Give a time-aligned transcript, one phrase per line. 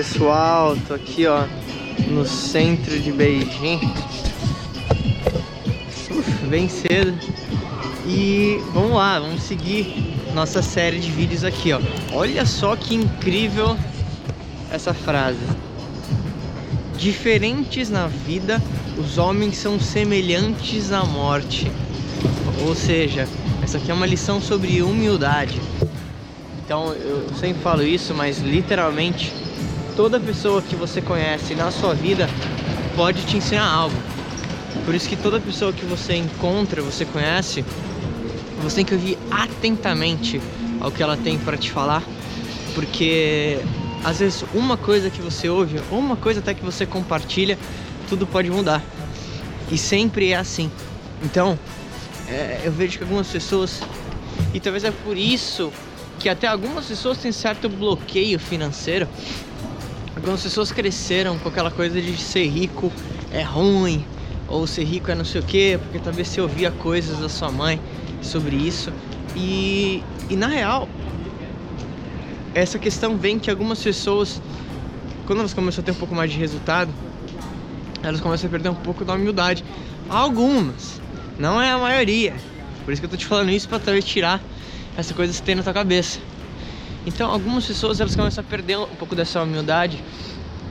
[0.00, 1.44] pessoal, tô aqui ó
[2.08, 3.78] no centro de Beijing.
[6.10, 7.12] Uf, bem cedo.
[8.06, 11.80] E vamos lá, vamos seguir nossa série de vídeos aqui ó.
[12.14, 13.76] Olha só que incrível
[14.72, 15.44] essa frase.
[16.96, 18.58] Diferentes na vida
[18.96, 21.70] os homens são semelhantes à morte.
[22.66, 23.28] Ou seja,
[23.62, 25.60] essa aqui é uma lição sobre humildade.
[26.64, 29.49] Então eu sempre falo isso, mas literalmente
[30.00, 32.26] toda pessoa que você conhece na sua vida
[32.96, 33.94] pode te ensinar algo.
[34.86, 37.62] Por isso que toda pessoa que você encontra, você conhece,
[38.62, 40.40] você tem que ouvir atentamente
[40.80, 42.02] ao que ela tem para te falar,
[42.74, 43.58] porque
[44.02, 47.58] às vezes uma coisa que você ouve, ou uma coisa até que você compartilha,
[48.08, 48.82] tudo pode mudar.
[49.70, 50.70] E sempre é assim.
[51.22, 51.58] Então,
[52.26, 53.82] é, eu vejo que algumas pessoas,
[54.54, 55.70] e talvez é por isso
[56.18, 59.06] que até algumas pessoas têm certo bloqueio financeiro.
[60.16, 62.92] Algumas pessoas cresceram com aquela coisa de ser rico
[63.32, 64.04] é ruim,
[64.48, 67.50] ou ser rico é não sei o que, porque talvez você ouvia coisas da sua
[67.50, 67.80] mãe
[68.20, 68.92] sobre isso.
[69.36, 70.88] E, e na real,
[72.54, 74.42] essa questão vem que algumas pessoas,
[75.26, 76.92] quando elas começam a ter um pouco mais de resultado,
[78.02, 79.64] elas começam a perder um pouco da humildade.
[80.08, 81.00] Algumas,
[81.38, 82.34] não é a maioria.
[82.84, 84.42] Por isso que eu tô te falando isso para talvez tirar
[84.96, 86.18] essa coisa que você tem na tua cabeça.
[87.06, 90.02] Então, algumas pessoas elas começam a perder um pouco dessa humildade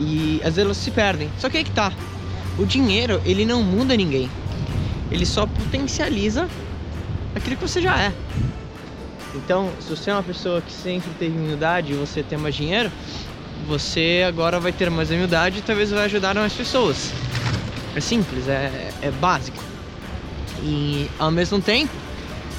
[0.00, 1.30] e às vezes elas se perdem.
[1.38, 1.92] Só que aí que tá.
[2.58, 4.30] O dinheiro, ele não muda ninguém.
[5.10, 6.48] Ele só potencializa
[7.34, 8.12] aquilo que você já é.
[9.34, 12.90] Então, se você é uma pessoa que sempre teve humildade e você tem mais dinheiro,
[13.68, 17.12] você agora vai ter mais humildade e talvez vai ajudar mais pessoas.
[17.94, 19.62] É simples, é, é básico.
[20.62, 21.92] E ao mesmo tempo,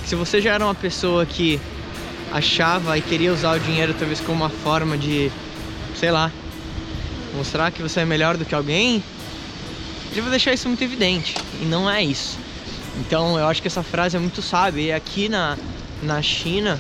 [0.06, 1.60] se você já era uma pessoa que
[2.32, 5.32] achava e queria usar o dinheiro talvez como uma forma de,
[5.96, 6.32] sei lá,
[7.36, 9.04] mostrar que você é melhor do que alguém,
[10.12, 11.36] ele vai deixar isso muito evidente.
[11.62, 12.38] E não é isso.
[13.00, 14.82] Então eu acho que essa frase é muito sábia.
[14.82, 15.58] E aqui na,
[16.02, 16.80] na China,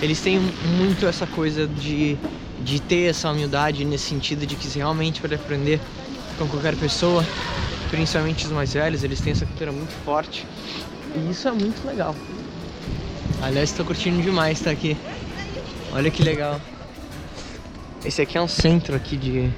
[0.00, 0.40] eles têm
[0.76, 2.16] muito essa coisa de,
[2.60, 5.80] de ter essa humildade nesse sentido de que se realmente para aprender
[6.38, 7.24] com qualquer pessoa,
[7.90, 10.46] principalmente os mais velhos, eles têm essa cultura muito forte.
[11.14, 12.16] E isso é muito legal.
[13.42, 14.96] Aliás, estou curtindo demais estar aqui.
[15.92, 16.60] Olha que legal.
[18.04, 19.50] Esse aqui é um centro aqui de,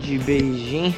[0.00, 0.92] de Beijing.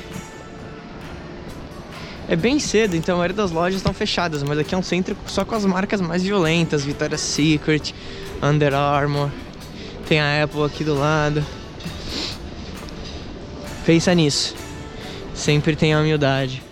[2.26, 5.14] É bem cedo, então a maioria das lojas estão fechadas, mas aqui é um centro
[5.26, 7.94] só com as marcas mais violentas, Victoria's Secret,
[8.42, 9.28] Under Armour,
[10.08, 11.44] tem a Apple aqui do lado.
[13.84, 14.54] Pensa nisso.
[15.34, 16.62] Sempre tenha humildade.